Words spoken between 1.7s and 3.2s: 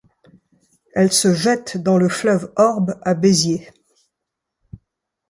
dans le fleuve Orb à